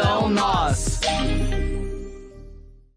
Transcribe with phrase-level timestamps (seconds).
[0.00, 1.00] são nós.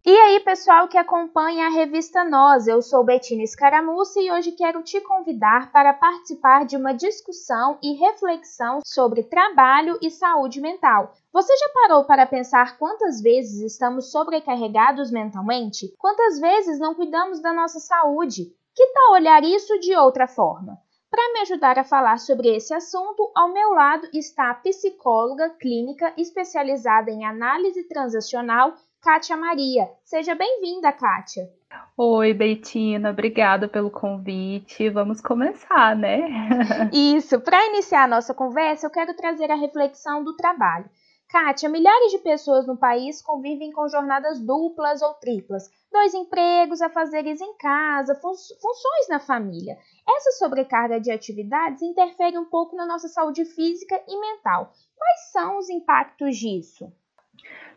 [0.05, 4.83] E aí, pessoal que acompanha a revista Nós, eu sou Betina Escaramuça e hoje quero
[4.83, 11.13] te convidar para participar de uma discussão e reflexão sobre trabalho e saúde mental.
[11.33, 15.91] Você já parou para pensar quantas vezes estamos sobrecarregados mentalmente?
[15.97, 18.53] Quantas vezes não cuidamos da nossa saúde?
[18.75, 20.77] Que tal olhar isso de outra forma?
[21.11, 26.13] Para me ajudar a falar sobre esse assunto, ao meu lado está a psicóloga clínica
[26.17, 29.89] especializada em análise transacional Kátia Maria.
[30.05, 31.49] Seja bem-vinda, Kátia.
[31.97, 34.89] Oi, Beitina, obrigada pelo convite.
[34.89, 36.29] Vamos começar, né?
[36.93, 40.89] Isso, para iniciar a nossa conversa, eu quero trazer a reflexão do trabalho.
[41.31, 47.39] Kátia, milhares de pessoas no país convivem com jornadas duplas ou triplas, dois empregos, afazeres
[47.39, 49.77] em casa, fun funções na família.
[50.07, 54.73] Essa sobrecarga de atividades interfere um pouco na nossa saúde física e mental.
[54.95, 56.91] Quais são os impactos disso?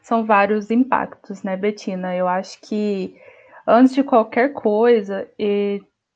[0.04, 2.14] são vários impactos, né, Betina?
[2.14, 3.18] Eu acho que
[3.66, 5.26] antes de qualquer coisa,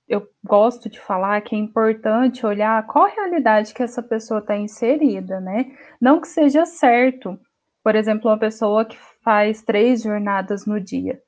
[0.09, 4.57] eu gosto de falar que é importante olhar qual a realidade que essa pessoa está
[4.57, 5.73] inserida, né?
[6.01, 7.39] Não que seja certo,
[7.85, 11.21] por exemplo, uma pessoa que faz três jornadas no dia.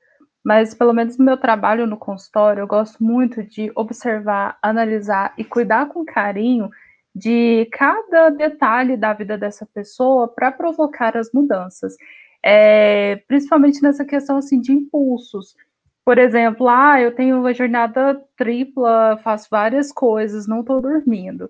[0.43, 5.43] Mas, pelo menos no meu trabalho no consultório, eu gosto muito de observar, analisar e
[5.43, 6.69] cuidar com carinho
[7.13, 11.95] de cada detalhe da vida dessa pessoa para provocar as mudanças
[12.43, 15.55] é, principalmente nessa questão assim de impulsos.
[16.05, 21.49] Por exemplo, ah, eu tenho uma jornada tripla, faço várias coisas, não estou dormindo.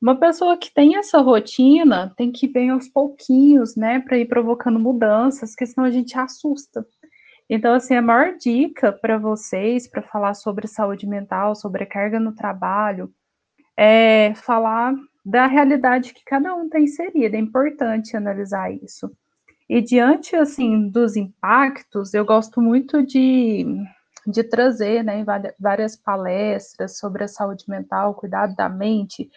[0.00, 4.26] Uma pessoa que tem essa rotina tem que ir bem aos pouquinhos, né, para ir
[4.26, 6.84] provocando mudanças, que senão a gente assusta.
[7.48, 12.34] Então, assim, a maior dica para vocês, para falar sobre saúde mental, sobre carga no
[12.34, 13.12] trabalho,
[13.76, 17.36] é falar da realidade que cada um está inserido.
[17.36, 19.10] É importante analisar isso.
[19.72, 23.64] E diante assim dos impactos, eu gosto muito de,
[24.26, 25.24] de trazer né,
[25.58, 29.30] várias palestras sobre a saúde mental, cuidado da mente,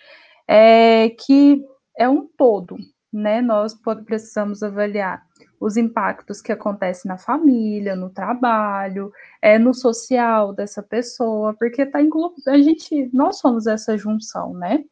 [0.45, 1.63] é, que
[1.97, 2.75] é um todo,
[3.13, 3.41] né?
[3.41, 5.23] Nós precisamos avaliar
[5.57, 11.99] os impactos que acontecem na família, no trabalho, é, no social dessa pessoa, porque tá
[12.47, 14.83] a gente, nós somos essa junção, né?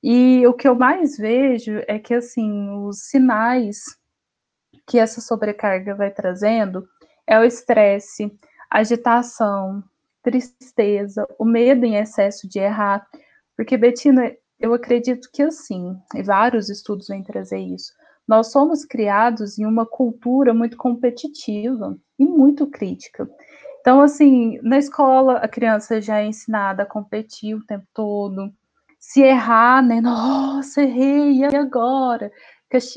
[0.00, 3.97] E o que eu mais vejo é que assim os sinais
[4.88, 6.88] que essa sobrecarga vai trazendo
[7.26, 8.32] é o estresse,
[8.70, 9.84] agitação,
[10.22, 13.06] tristeza, o medo em excesso de errar.
[13.54, 17.92] Porque, Betina, eu acredito que assim, e vários estudos vêm trazer isso,
[18.26, 23.28] nós somos criados em uma cultura muito competitiva e muito crítica.
[23.80, 28.52] Então, assim, na escola a criança já é ensinada a competir o tempo todo.
[28.98, 30.00] Se errar, né?
[30.00, 32.30] Nossa, errei, e agora?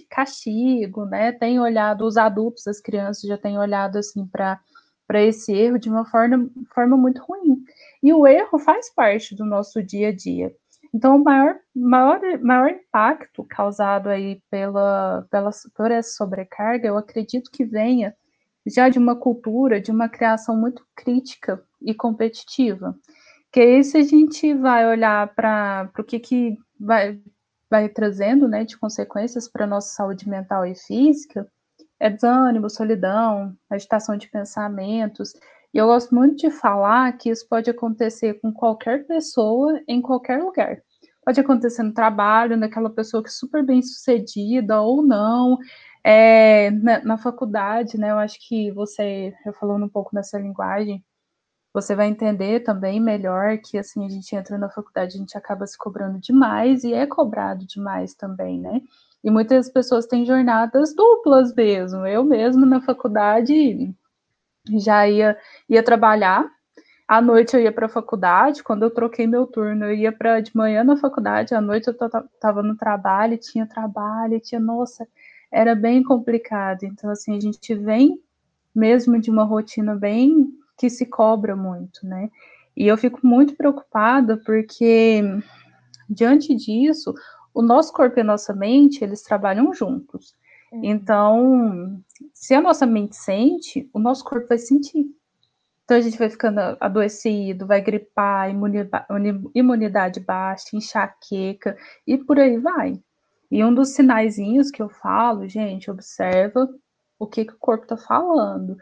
[0.09, 1.31] Castigo, né?
[1.31, 4.59] Tem olhado, os adultos, as crianças já têm olhado assim para
[5.07, 7.61] para esse erro de uma forma, forma muito ruim.
[8.01, 10.55] E o erro faz parte do nosso dia a dia.
[10.93, 17.51] Então, o maior, maior, maior impacto causado aí pela, pela, por essa sobrecarga, eu acredito
[17.51, 18.15] que venha
[18.65, 22.95] já de uma cultura, de uma criação muito crítica e competitiva.
[23.51, 27.19] Que aí, se a gente vai olhar para o que, que vai,
[27.71, 31.49] vai trazendo, né, de consequências para a nossa saúde mental e física,
[31.97, 35.33] é desânimo, solidão, agitação de pensamentos.
[35.73, 40.43] E eu gosto muito de falar que isso pode acontecer com qualquer pessoa, em qualquer
[40.43, 40.81] lugar.
[41.23, 45.57] Pode acontecer no trabalho, naquela pessoa que é super bem sucedida ou não,
[46.03, 48.11] é, na, na, faculdade, né?
[48.11, 51.03] Eu acho que você, eu falando um pouco nessa linguagem,
[51.73, 55.65] você vai entender também melhor que assim a gente entra na faculdade, a gente acaba
[55.65, 58.81] se cobrando demais e é cobrado demais também, né?
[59.23, 62.05] E muitas pessoas têm jornadas duplas mesmo.
[62.05, 63.93] Eu mesmo na faculdade
[64.79, 65.37] já ia
[65.69, 66.49] ia trabalhar,
[67.07, 70.41] à noite eu ia para a faculdade, quando eu troquei meu turno, eu ia para
[70.41, 75.07] de manhã na faculdade, à noite eu estava no trabalho, tinha trabalho, tinha, nossa,
[75.51, 76.83] era bem complicado.
[76.83, 78.21] Então assim, a gente vem
[78.75, 80.51] mesmo de uma rotina bem
[80.81, 82.31] que se cobra muito, né?
[82.75, 85.21] E eu fico muito preocupada porque,
[86.09, 87.13] diante disso,
[87.53, 90.33] o nosso corpo e a nossa mente, eles trabalham juntos.
[90.71, 90.81] Uhum.
[90.83, 95.05] Então, se a nossa mente sente, o nosso corpo vai sentir.
[95.83, 98.49] Então, a gente vai ficando adoecido, vai gripar,
[99.53, 101.77] imunidade baixa, enxaqueca,
[102.07, 102.99] e por aí vai.
[103.51, 106.67] E um dos sinaizinhos que eu falo, gente, observa
[107.19, 108.77] o que, que o corpo está falando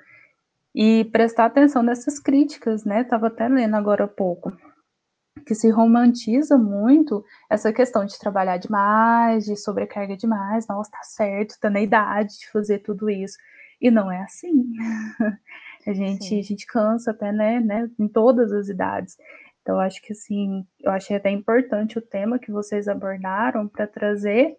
[0.73, 3.01] e prestar atenção nessas críticas, né?
[3.01, 4.51] Estava até lendo agora há pouco.
[5.45, 11.59] que se romantiza muito essa questão de trabalhar demais, de sobrecarga demais, nossa, tá certo,
[11.59, 13.37] tá na idade de fazer tudo isso.
[13.81, 14.51] E não é assim.
[15.87, 19.17] A gente, a gente cansa até, né, né, em todas as idades.
[19.61, 24.57] Então, acho que assim, eu achei até importante o tema que vocês abordaram para trazer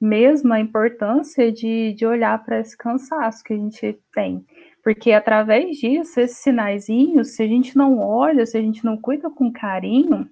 [0.00, 4.44] mesmo a importância de, de olhar para esse cansaço que a gente tem.
[4.82, 9.30] Porque através disso, esses sinaizinhos, se a gente não olha, se a gente não cuida
[9.30, 10.28] com carinho,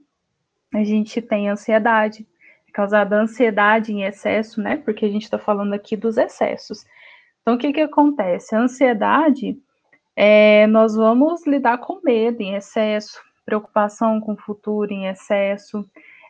[0.74, 2.26] a gente tem ansiedade.
[2.68, 4.76] É causada ansiedade em excesso, né?
[4.76, 6.84] Porque a gente está falando aqui dos excessos.
[7.42, 8.54] Então, o que, que acontece?
[8.54, 9.56] A ansiedade,
[10.16, 15.84] é, nós vamos lidar com medo em excesso, preocupação com o futuro em excesso,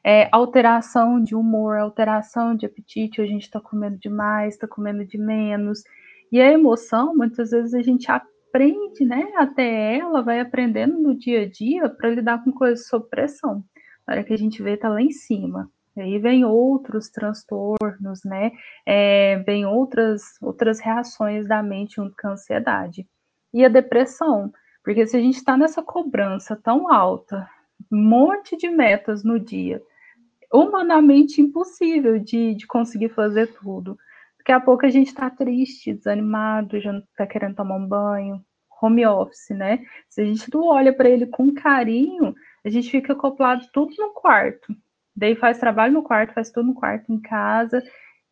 [0.04, 5.18] é, alteração de humor, alteração de apetite, a gente está comendo demais, está comendo de
[5.18, 5.84] menos.
[6.30, 9.32] E a emoção, muitas vezes a gente aprende, né?
[9.36, 13.64] Até ela vai aprendendo no dia a dia para lidar com coisas sob pressão.
[14.06, 15.70] Na hora que a gente vê, tá lá em cima.
[15.96, 18.52] E aí vem outros transtornos, né?
[18.86, 23.06] É, vem outras, outras reações da mente junto com a ansiedade.
[23.52, 24.52] E a depressão,
[24.84, 27.48] porque se a gente está nessa cobrança tão alta,
[27.90, 29.82] um monte de metas no dia,
[30.52, 33.98] humanamente impossível de, de conseguir fazer tudo.
[34.40, 38.42] Daqui a pouco a gente está triste, desanimado, já está querendo tomar um banho,
[38.80, 39.84] home office, né?
[40.08, 42.34] Se a gente não olha para ele com carinho,
[42.64, 44.74] a gente fica acoplado tudo no quarto.
[45.14, 47.82] Daí faz trabalho no quarto, faz tudo no quarto, em casa,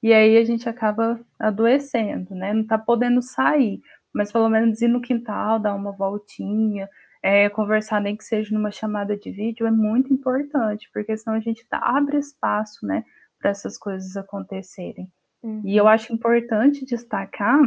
[0.02, 2.54] e aí a gente acaba adoecendo, né?
[2.54, 3.82] Não está podendo sair,
[4.12, 6.88] mas pelo menos ir no quintal, dar uma voltinha,
[7.22, 11.40] é, conversar nem que seja numa chamada de vídeo é muito importante, porque senão a
[11.40, 13.04] gente tá, abre espaço, né,
[13.38, 15.12] para essas coisas acontecerem.
[15.48, 15.62] Uhum.
[15.64, 17.58] E eu acho importante destacar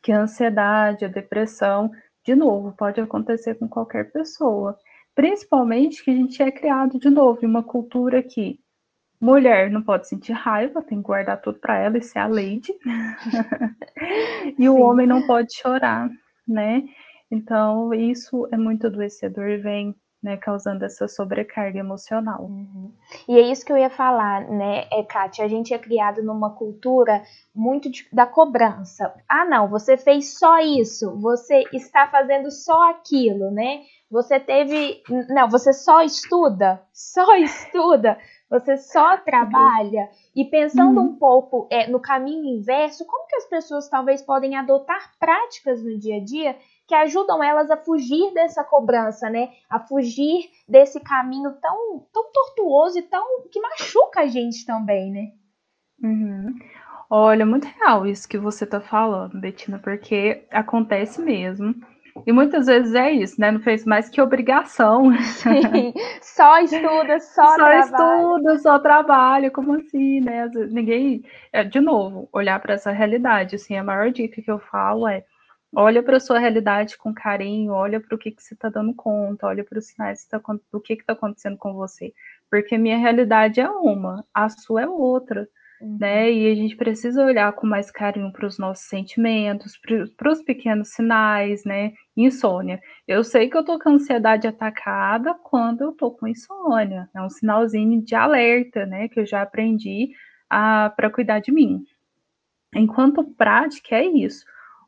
[0.00, 1.90] que a ansiedade, a depressão,
[2.24, 4.78] de novo, pode acontecer com qualquer pessoa.
[5.14, 8.60] Principalmente que a gente é criado de novo em uma cultura que
[9.20, 12.72] mulher não pode sentir raiva, tem que guardar tudo para ela e ser a lady.
[14.46, 14.68] e Sim.
[14.68, 16.08] o homem não pode chorar,
[16.46, 16.84] né?
[17.30, 22.44] Então, isso é muito adoecedor e vem né, causando essa sobrecarga emocional.
[22.44, 22.90] Uhum.
[23.28, 25.44] E é isso que eu ia falar, né, é, Kátia?
[25.44, 27.22] A gente é criado numa cultura
[27.54, 29.14] muito de, da cobrança.
[29.28, 33.82] Ah, não, você fez só isso, você está fazendo só aquilo, né?
[34.10, 35.02] Você teve.
[35.28, 38.16] Não, você só estuda, só estuda,
[38.48, 40.08] você só trabalha.
[40.34, 41.06] E pensando uhum.
[41.06, 45.98] um pouco é, no caminho inverso, como que as pessoas talvez podem adotar práticas no
[45.98, 46.56] dia a dia
[46.86, 49.50] que ajudam elas a fugir dessa cobrança, né?
[49.70, 55.32] A fugir desse caminho tão, tão tortuoso e tão que machuca a gente também, né?
[56.02, 56.54] Uhum.
[57.08, 61.74] Olha, muito real isso que você tá falando, Betina, porque acontece mesmo.
[62.26, 63.50] E muitas vezes é isso, né?
[63.50, 65.10] Não fez mais que obrigação.
[65.22, 67.86] Sim, só estuda, só, só trabalha.
[67.86, 70.48] Só estuda, só trabalha, como assim, né?
[70.70, 71.24] Ninguém.
[71.52, 73.56] É, de novo, olhar para essa realidade.
[73.56, 75.24] Assim, a maior dica que eu falo é
[75.74, 78.94] olha para a sua realidade com carinho, olha para o que, que você está dando
[78.94, 80.40] conta, olha para os sinais tá,
[80.72, 82.14] do que está acontecendo com você.
[82.48, 85.48] Porque minha realidade é uma, a sua é outra.
[85.80, 85.98] Uhum.
[86.00, 86.32] Né?
[86.32, 89.78] E a gente precisa olhar com mais carinho para os nossos sentimentos,
[90.16, 91.92] para os pequenos sinais, né?
[92.16, 92.80] Insônia.
[93.06, 97.08] Eu sei que eu tô com ansiedade atacada quando eu tô com insônia.
[97.14, 99.08] É um sinalzinho de alerta, né?
[99.08, 100.10] Que eu já aprendi
[100.48, 101.84] para cuidar de mim.
[102.74, 104.44] Enquanto prática é isso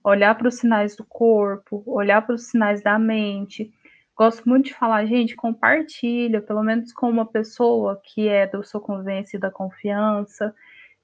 [0.06, 3.72] olhar para os sinais do corpo, olhar para os sinais da mente.
[4.16, 8.80] Gosto muito de falar, gente, compartilha, pelo menos com uma pessoa que é da sua
[8.80, 10.54] convivência e da confiança.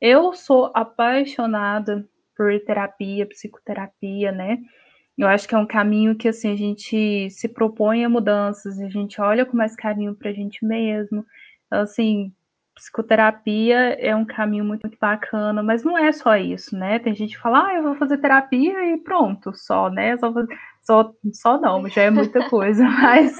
[0.04, 2.04] Eu sou apaixonada
[2.37, 4.59] por terapia, psicoterapia, né?
[5.16, 8.88] Eu acho que é um caminho que assim a gente se propõe a mudanças, a
[8.88, 11.25] gente olha com mais carinho para a gente mesmo.
[11.71, 12.32] Assim,
[12.75, 16.99] psicoterapia é um caminho muito, muito, bacana, mas não é só isso, né?
[16.99, 20.16] Tem gente que fala, ah, eu vou fazer terapia e pronto, só, né?
[20.18, 20.32] Só,
[20.82, 23.38] só, só não, já é muita coisa, mas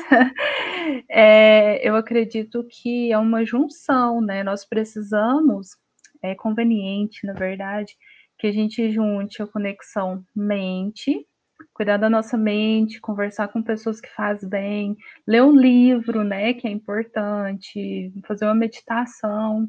[1.09, 4.45] é, eu acredito que é uma junção, né?
[4.45, 5.76] Nós precisamos,
[6.23, 7.97] é conveniente, na verdade,
[8.38, 11.26] que a gente junte a conexão mente,
[11.73, 16.67] cuidar da nossa mente, conversar com pessoas que faz bem, ler um livro, né, que
[16.67, 19.69] é importante, fazer uma meditação,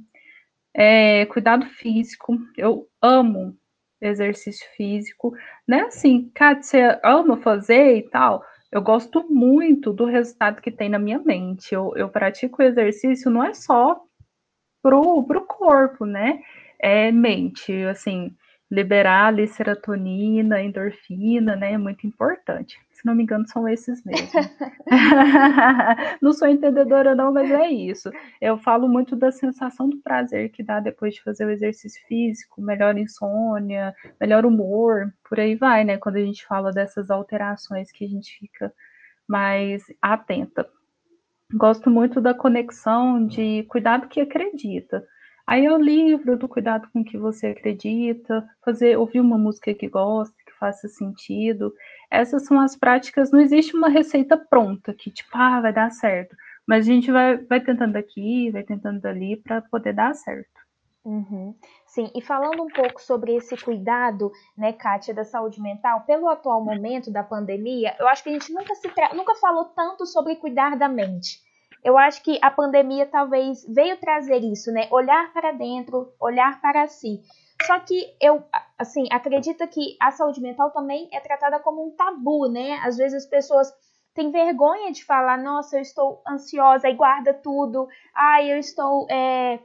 [0.73, 2.37] é, cuidado físico.
[2.57, 3.57] Eu amo
[4.01, 5.33] exercício físico,
[5.67, 5.81] né?
[5.83, 8.43] Assim, cara, você ama fazer e tal.
[8.71, 11.73] Eu gosto muito do resultado que tem na minha mente.
[11.73, 14.01] Eu, eu pratico exercício não é só
[14.81, 16.39] pro, pro corpo, né?
[16.79, 18.35] É mente, assim
[18.73, 21.73] liberar ali serotonina, endorfina, né?
[21.73, 22.79] É muito importante.
[22.91, 24.27] se não me engano, são esses mesmo.
[26.19, 28.09] não sou entendedora, não, mas é isso.
[28.41, 32.63] Eu falo muito da sensação do prazer que dá depois de fazer o exercício físico,
[32.63, 35.97] melhor insônia, melhor humor, por aí vai, né?
[35.97, 38.73] Quando a gente fala dessas alterações que a gente fica
[39.27, 40.67] mais atenta.
[41.53, 45.05] Gosto muito da conexão de cuidado que acredita.
[45.45, 49.89] Aí é o livro do cuidado com que você acredita, fazer ouvir uma música que
[49.89, 51.73] gosta, que faça sentido.
[52.09, 56.35] Essas são as práticas, não existe uma receita pronta que tipo, ah, vai dar certo.
[56.65, 60.63] Mas a gente vai, vai tentando aqui, vai tentando ali para poder dar certo.
[61.05, 61.53] Uhum.
[61.85, 66.63] Sim, e falando um pouco sobre esse cuidado, né, Kátia, da saúde mental, pelo atual
[66.63, 70.77] momento da pandemia, eu acho que a gente nunca, se nunca falou tanto sobre cuidar
[70.77, 71.41] da mente.
[71.83, 74.87] Eu acho que a pandemia talvez veio trazer isso, né?
[74.89, 77.21] Olhar para dentro, olhar para si.
[77.65, 78.43] Só que eu,
[78.77, 82.79] assim, acredito que a saúde mental também é tratada como um tabu, né?
[82.83, 83.73] Às vezes as pessoas
[84.13, 87.87] têm vergonha de falar, nossa, eu estou ansiosa e guarda tudo.
[88.13, 89.59] Ai, eu estou é,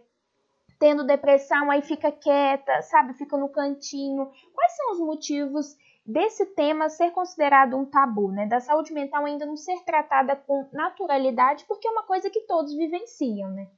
[0.79, 3.15] tendo depressão, aí fica quieta, sabe?
[3.15, 4.31] Fica no cantinho.
[4.55, 5.77] Quais são os motivos
[6.09, 8.47] desse tema ser considerado um tabu, né?
[8.47, 12.75] Da saúde mental ainda não ser tratada com naturalidade, porque é uma coisa que todos
[12.75, 13.69] vivenciam, né?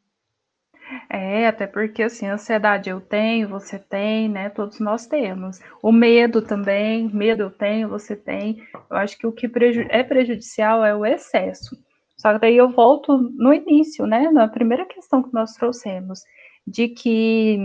[1.09, 4.49] É, até porque assim, ansiedade eu tenho, você tem, né?
[4.49, 5.61] Todos nós temos.
[5.83, 8.63] O medo também, medo eu tenho, você tem.
[8.89, 11.77] Eu acho que o que preju é prejudicial é o excesso.
[12.17, 14.31] Só que daí eu volto no início, né?
[14.31, 16.21] Na primeira questão que nós trouxemos,
[16.67, 17.59] de que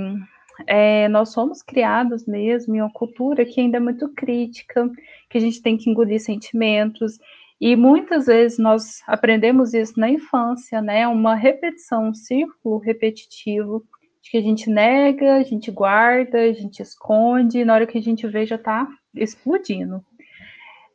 [0.67, 4.89] é, nós somos criados mesmo em uma cultura que ainda é muito crítica,
[5.29, 7.17] que a gente tem que engolir sentimentos,
[7.59, 11.07] e muitas vezes nós aprendemos isso na infância, né?
[11.07, 13.83] Uma repetição, um círculo repetitivo,
[14.21, 17.97] de que a gente nega, a gente guarda, a gente esconde, e na hora que
[17.97, 20.03] a gente vê já está explodindo.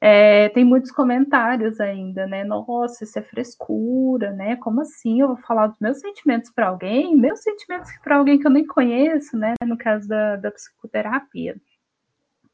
[0.01, 2.43] É, tem muitos comentários ainda, né?
[2.43, 4.57] Nossa, isso é frescura, né?
[4.57, 7.15] Como assim eu vou falar dos meus sentimentos para alguém?
[7.15, 9.55] Meus sentimentos para alguém que eu nem conheço, né?
[9.63, 11.57] No caso da, da psicoterapia.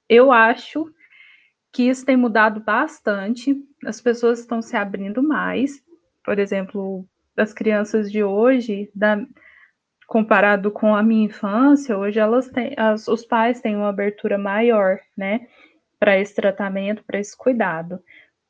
[0.09, 0.93] Eu acho
[1.73, 5.85] que isso tem mudado bastante, as pessoas estão se abrindo mais.
[6.25, 9.25] Por exemplo, as crianças de hoje, da,
[10.07, 14.99] comparado com a minha infância, hoje elas têm, as, os pais têm uma abertura maior,
[15.17, 15.47] né?
[15.99, 18.01] Para esse tratamento, para esse cuidado.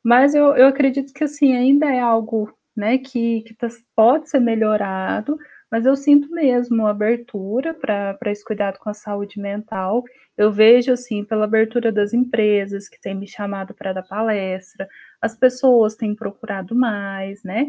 [0.05, 4.41] Mas eu, eu acredito que assim ainda é algo né, que, que tá, pode ser
[4.41, 5.38] melhorado,
[5.71, 10.05] mas eu sinto mesmo abertura para esse cuidado com a saúde mental.
[10.37, 14.88] Eu vejo, assim, pela abertura das empresas que têm me chamado para dar palestra,
[15.21, 17.69] as pessoas têm procurado mais, né?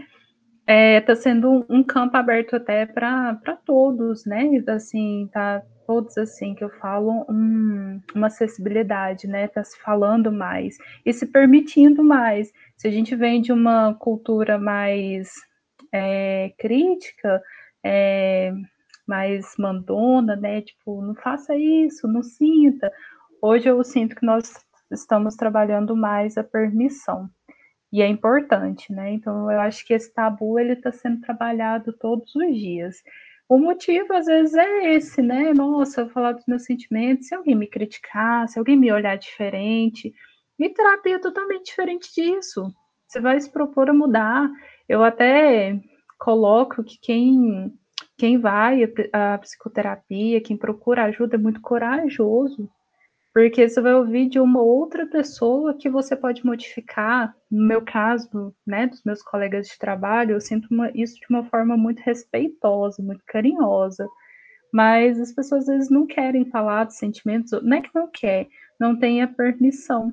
[0.62, 4.50] Está é, tá sendo um, campo aberto até para todos, né?
[4.67, 9.48] Assim, tá todos assim que eu falo um, uma acessibilidade, né?
[9.48, 12.51] Tá se falando mais e se permitindo mais.
[12.75, 15.32] Se a gente vem de uma cultura mais
[15.94, 17.41] é, crítica,
[17.84, 18.53] é,
[19.08, 20.62] mais mandona, né?
[20.62, 22.91] Tipo, não faça isso, não sinta.
[23.41, 24.53] Hoje eu sinto que nós
[24.91, 27.29] estamos trabalhando mais a permissão
[27.91, 29.13] e é importante, né?
[29.13, 32.98] Então eu acho que esse tabu ele está sendo trabalhado todos os dias.
[33.50, 35.54] O motivo, às vezes, é esse, né?
[35.54, 40.13] Nossa, eu falar dos meus sentimentos, se alguém me criticar, se alguém me olhar diferente.
[40.60, 42.74] E terapia é totalmente diferente disso.
[43.08, 44.50] Você vai se propor a mudar.
[44.88, 45.80] Eu até
[46.20, 47.74] coloco que quem,
[48.18, 48.82] quem vai
[49.13, 52.70] à psicoterapia, quem procura ajuda, é muito corajoso.
[53.38, 57.36] Porque você vai ouvir de uma outra pessoa que você pode modificar.
[57.51, 61.44] No meu caso, né, dos meus colegas de trabalho, eu sinto uma, isso de uma
[61.44, 64.10] forma muito respeitosa, muito carinhosa.
[64.74, 68.48] Mas as pessoas às vezes não querem falar dos sentimentos, não é que não quer,
[68.79, 70.12] não tem a permissão.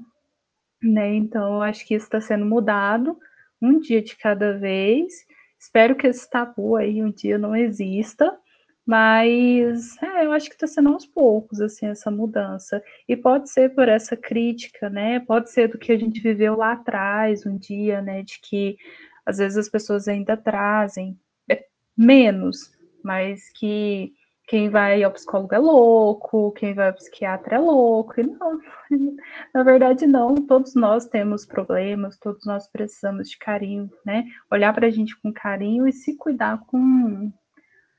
[0.83, 1.14] Né?
[1.14, 3.19] Então, eu acho que isso está sendo mudado
[3.59, 5.25] um dia de cada vez.
[5.59, 8.38] Espero que esse tabu aí um dia não exista,
[8.87, 12.83] mas é, eu acho que está sendo aos poucos, assim, essa mudança.
[13.09, 15.21] E pode ser por essa crítica, né?
[15.21, 18.23] Pode ser do que a gente viveu lá atrás, um dia, né?
[18.23, 18.76] De que
[19.25, 21.19] às vezes as pessoas ainda trazem
[21.50, 21.64] é,
[21.97, 22.73] menos,
[23.03, 24.12] mas que
[24.47, 28.21] quem vai ao psicólogo é louco, quem vai ao psiquiatra é louco.
[28.21, 28.61] E não,
[29.55, 30.35] na verdade, não.
[30.35, 34.25] Todos nós temos problemas, todos nós precisamos de carinho, né?
[34.53, 37.33] Olhar para a gente com carinho e se cuidar com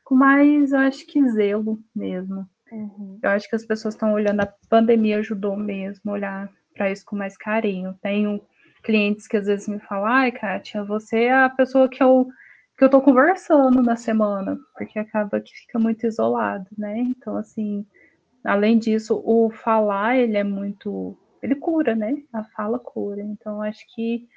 [0.06, 2.48] com mais, eu acho que zelo mesmo.
[2.72, 3.20] Uhum.
[3.22, 7.16] Eu acho que as pessoas estão olhando, a pandemia ajudou mesmo, olhar para isso com
[7.16, 7.98] mais carinho.
[8.02, 8.40] Tenho
[8.84, 12.28] clientes que às vezes me falam, ai, Kátia, você é a pessoa que eu
[12.78, 16.98] que eu tô conversando na semana, porque acaba que fica muito isolado, né?
[17.00, 17.86] Então, assim,
[18.44, 22.22] além disso, o falar, ele é muito ele cura, né?
[22.34, 23.22] A fala cura.
[23.22, 24.28] Então, acho que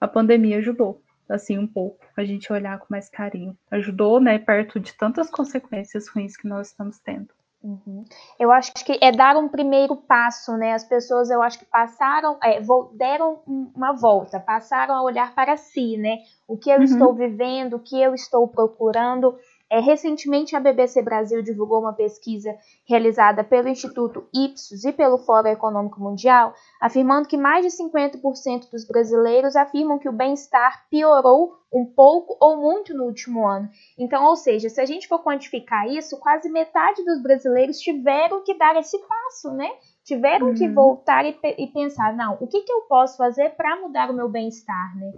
[0.00, 3.56] a pandemia ajudou, assim, um pouco, a gente olhar com mais carinho.
[3.70, 7.28] Ajudou, né, perto de tantas consequências ruins que nós estamos tendo.
[7.62, 8.04] Uhum.
[8.38, 10.74] Eu acho que é dar um primeiro passo, né?
[10.74, 12.60] As pessoas, eu acho que passaram, é,
[12.94, 16.18] deram uma volta, passaram a olhar para si, né?
[16.46, 16.84] O que eu uhum.
[16.84, 19.36] estou vivendo, o que eu estou procurando.
[19.70, 22.56] É, recentemente, a BBC Brasil divulgou uma pesquisa
[22.86, 28.86] realizada pelo Instituto Ipsos e pelo Fórum Econômico Mundial, afirmando que mais de 50% dos
[28.86, 33.68] brasileiros afirmam que o bem-estar piorou um pouco ou muito no último ano.
[33.98, 38.54] Então, ou seja, se a gente for quantificar isso, quase metade dos brasileiros tiveram que
[38.54, 39.70] dar esse passo, né?
[40.02, 40.54] Tiveram uhum.
[40.54, 44.14] que voltar e, e, pensar, não, o que, que eu posso fazer para mudar o
[44.14, 45.12] meu bem-estar, né?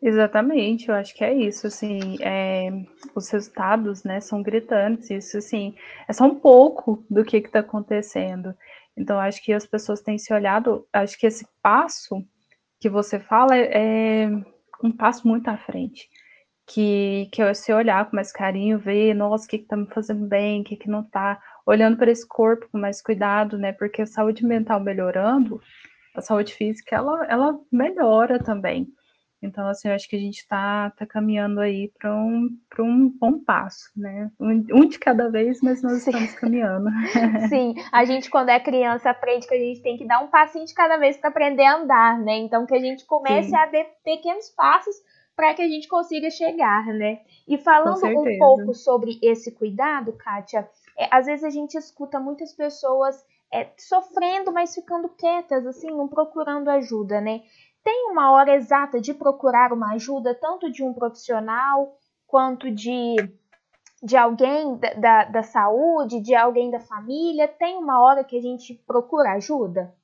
[0.00, 2.70] Exatamente, eu acho que é isso, assim, é,
[3.16, 5.74] os resultados, né, são gritantes, isso, assim,
[6.08, 8.54] é só um pouco do que está acontecendo.
[8.96, 12.24] Então, acho que as pessoas têm se olhado, acho que esse passo
[12.80, 14.28] que você fala é, é
[14.82, 16.08] um passo muito à frente,
[16.66, 20.26] que, que é você olhar com mais carinho, ver, nossa, o que está me fazendo
[20.28, 24.02] bem, o que, que não está, olhando para esse corpo com mais cuidado, né, porque
[24.02, 25.60] a saúde mental melhorando,
[26.14, 28.86] a saúde física, ela, ela melhora também.
[29.40, 32.48] Então, assim, eu acho que a gente está tá caminhando aí para um,
[32.80, 34.30] um bom passo, né?
[34.38, 36.10] Um, um, de cada vez, mas nós Sim.
[36.10, 36.88] estamos caminhando.
[37.48, 40.66] Sim, a gente, quando é criança, aprende que a gente tem que dar um passinho
[40.66, 42.36] de cada vez para aprender a andar, né?
[42.38, 43.56] Então, que a gente comece Sim.
[43.56, 44.96] a dar pequenos passos
[45.36, 47.20] para que a gente consiga chegar, né?
[47.46, 50.68] E falando um pouco sobre esse cuidado, Kátia,
[50.98, 56.08] é, às vezes a gente escuta muitas pessoas é, sofrendo, mas ficando quietas, assim, não
[56.08, 57.42] procurando ajuda, né?
[57.88, 63.16] Tem uma hora exata de procurar uma ajuda, tanto de um profissional quanto de,
[64.02, 67.48] de alguém da, da, da saúde, de alguém da família?
[67.48, 69.94] Tem uma hora que a gente procura ajuda?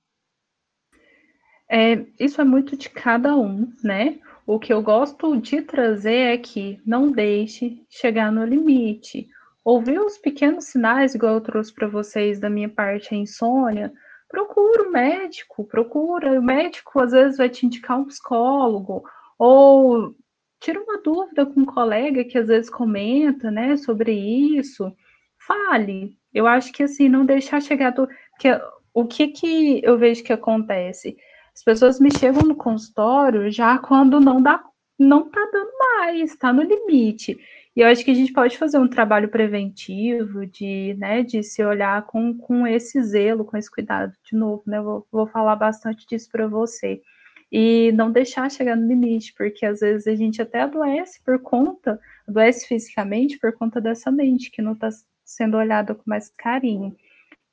[1.68, 4.18] É, isso é muito de cada um, né?
[4.46, 9.28] O que eu gosto de trazer é que não deixe chegar no limite.
[9.62, 13.92] Ouvir os pequenos sinais, igual eu trouxe para vocês da minha parte, a insônia,
[14.34, 16.40] procura o um médico, procura.
[16.40, 19.04] O médico às vezes vai te indicar um psicólogo,
[19.38, 20.12] ou
[20.60, 24.92] tira uma dúvida com um colega que às vezes comenta, né, sobre isso.
[25.38, 26.16] Fale.
[26.32, 28.08] Eu acho que assim, não deixar chegar do.
[28.32, 28.48] Porque
[28.92, 31.16] o que, que eu vejo que acontece?
[31.54, 34.60] As pessoas me chegam no consultório já quando não dá,
[34.98, 37.38] não tá dando mais, está no limite.
[37.76, 41.64] E eu acho que a gente pode fazer um trabalho preventivo de, né, de se
[41.64, 44.12] olhar com, com esse zelo, com esse cuidado.
[44.24, 47.02] De novo, né, eu vou, vou falar bastante disso para você.
[47.50, 52.00] E não deixar chegar no limite, porque às vezes a gente até adoece por conta,
[52.28, 54.88] adoece fisicamente por conta dessa mente que não está
[55.24, 56.96] sendo olhada com mais carinho.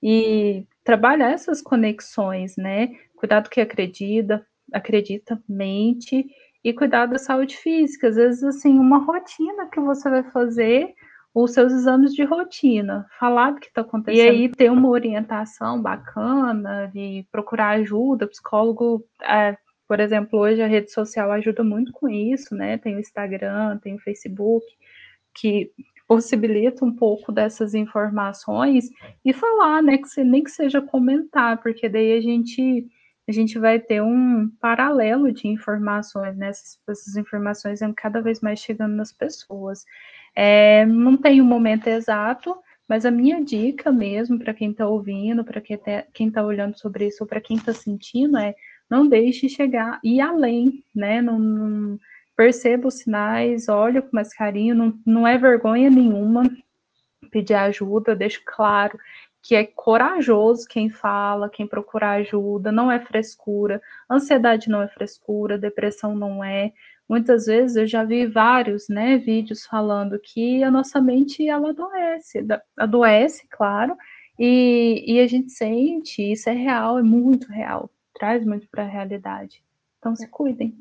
[0.03, 2.95] E trabalhar essas conexões, né?
[3.15, 6.27] Cuidado que acredita, acredita, mente
[6.63, 8.07] e cuidar da saúde física.
[8.07, 10.93] Às vezes, assim, uma rotina que você vai fazer,
[11.33, 14.25] os seus exames de rotina, falar do que está acontecendo.
[14.25, 20.67] E aí ter uma orientação bacana, de procurar ajuda, psicólogo, é, por exemplo, hoje a
[20.67, 22.77] rede social ajuda muito com isso, né?
[22.77, 24.65] Tem o Instagram, tem o Facebook,
[25.33, 25.71] que
[26.07, 28.89] possibilita um pouco dessas informações
[29.23, 29.97] e falar, né?
[29.97, 32.85] Que nem que seja comentar, porque daí a gente
[33.31, 36.49] a gente vai ter um paralelo de informações, né?
[36.49, 39.85] Essas, essas informações vão cada vez mais chegando nas pessoas.
[40.35, 42.55] É, não tem um momento exato,
[42.87, 47.23] mas a minha dica mesmo para quem está ouvindo, para quem está olhando sobre isso,
[47.23, 48.53] ou para quem está sentindo, é
[48.89, 51.21] não deixe chegar e além, né?
[51.21, 51.99] Não, não,
[52.35, 56.43] perceba os sinais, olhe com mais carinho, não, não é vergonha nenhuma
[57.31, 58.99] pedir ajuda, deixo claro
[59.41, 63.81] que é corajoso quem fala, quem procura ajuda, não é frescura.
[64.09, 66.71] Ansiedade não é frescura, depressão não é.
[67.09, 72.45] Muitas vezes eu já vi vários, né, vídeos falando que a nossa mente ela adoece,
[72.77, 73.97] adoece, claro,
[74.39, 78.87] e, e a gente sente, isso é real, é muito real, traz muito para a
[78.87, 79.61] realidade.
[79.99, 80.73] Então se cuidem.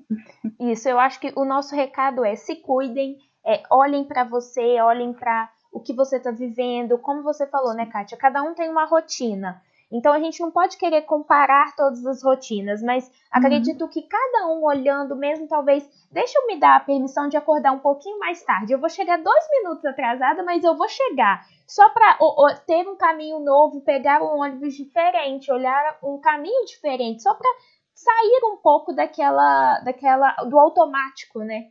[0.59, 5.12] Isso, eu acho que o nosso recado é se cuidem, é, olhem para você, olhem
[5.12, 8.18] para o que você está vivendo, como você falou, né, Kátia?
[8.18, 9.62] Cada um tem uma rotina.
[9.92, 13.12] Então a gente não pode querer comparar todas as rotinas, mas uhum.
[13.33, 17.72] acredito que cada um olhando mesmo, talvez, deixa eu me dar a permissão de acordar
[17.72, 18.72] um pouquinho mais tarde.
[18.72, 21.44] Eu vou chegar dois minutos atrasada, mas eu vou chegar.
[21.66, 22.18] Só para
[22.66, 27.50] ter um caminho novo, pegar um ônibus diferente, olhar um caminho diferente, só para
[27.92, 31.66] sair um pouco daquela, daquela, do automático, né?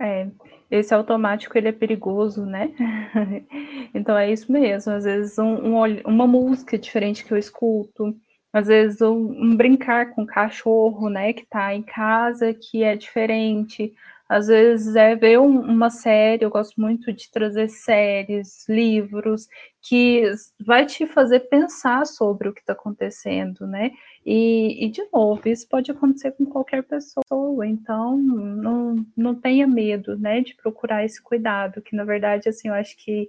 [0.00, 0.28] É,
[0.70, 2.72] esse automático ele é perigoso, né?
[3.94, 4.92] então é isso mesmo.
[4.92, 8.16] Às vezes um, um, uma música diferente que eu escuto,
[8.52, 12.96] às vezes um, um brincar com o cachorro, né, que está em casa, que é
[12.96, 13.92] diferente.
[14.28, 19.48] Às vezes é ver um, uma série, eu gosto muito de trazer séries, livros,
[19.82, 20.22] que
[20.64, 23.90] vai te fazer pensar sobre o que está acontecendo, né?
[24.24, 30.16] E, e, de novo, isso pode acontecer com qualquer pessoa, então não, não tenha medo,
[30.18, 33.28] né, de procurar esse cuidado, que na verdade, assim, eu acho que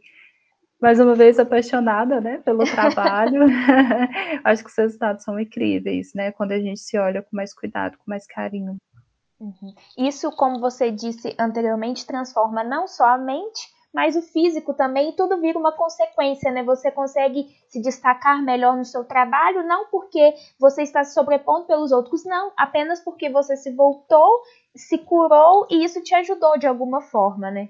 [0.82, 3.44] mais uma vez apaixonada, né, pelo trabalho.
[4.44, 7.98] Acho que os resultados são incríveis, né, quando a gente se olha com mais cuidado,
[7.98, 8.78] com mais carinho.
[9.40, 9.74] Uhum.
[9.98, 15.40] Isso, como você disse anteriormente, transforma não só a mente, mas o físico também, tudo
[15.40, 16.64] vira uma consequência, né?
[16.64, 21.92] Você consegue se destacar melhor no seu trabalho, não porque você está se sobrepondo pelos
[21.92, 24.42] outros, não, apenas porque você se voltou,
[24.76, 27.70] se curou e isso te ajudou de alguma forma, né?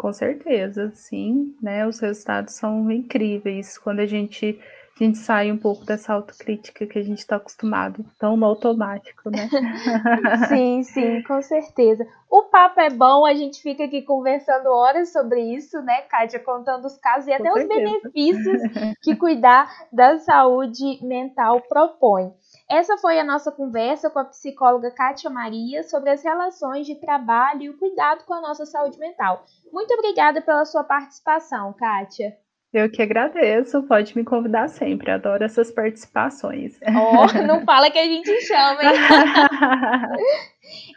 [0.00, 1.86] Com certeza, sim, né?
[1.86, 4.58] Os resultados são incríveis quando a gente,
[5.02, 9.30] a gente sai um pouco dessa autocrítica que a gente está acostumado, tão no automático,
[9.30, 9.48] né?
[10.48, 12.06] sim, sim, com certeza.
[12.28, 16.84] O papo é bom, a gente fica aqui conversando horas sobre isso, né, Kátia, contando
[16.84, 18.60] os casos e até os benefícios
[19.02, 22.32] que cuidar da saúde mental propõe.
[22.68, 27.62] Essa foi a nossa conversa com a psicóloga Kátia Maria sobre as relações de trabalho
[27.62, 29.44] e o cuidado com a nossa saúde mental.
[29.72, 32.36] Muito obrigada pela sua participação, Kátia.
[32.72, 36.78] Eu que agradeço, pode me convidar sempre, adoro essas participações.
[36.86, 38.90] Oh, não fala que a gente chama, hein?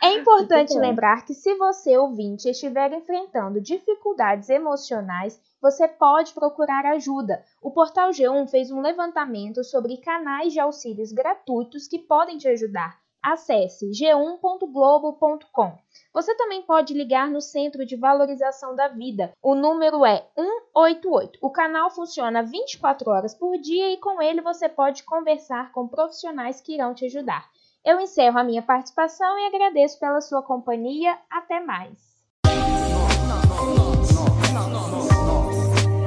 [0.04, 7.44] É importante lembrar que se você, ouvinte, estiver enfrentando dificuldades emocionais, você pode procurar ajuda.
[7.62, 13.00] O Portal G1 fez um levantamento sobre canais de auxílios gratuitos que podem te ajudar.
[13.22, 15.78] Acesse g1.globo.com.
[16.14, 19.34] Você também pode ligar no Centro de Valorização da Vida.
[19.42, 21.40] O número é 188.
[21.42, 26.62] O canal funciona 24 horas por dia e com ele você pode conversar com profissionais
[26.62, 27.50] que irão te ajudar.
[27.84, 31.18] Eu encerro a minha participação e agradeço pela sua companhia.
[31.32, 32.14] Até mais.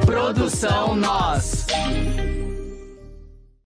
[0.06, 1.66] Produção Nós.